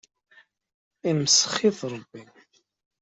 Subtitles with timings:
[1.09, 2.23] Imsex-it Ṛebbi.